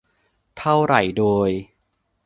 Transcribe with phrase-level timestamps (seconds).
[0.57, 1.49] เท่าไหร่โดย